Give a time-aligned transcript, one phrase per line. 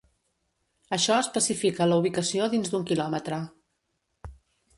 [0.97, 3.41] Això especifica la ubicació dins d'un quilòmetre.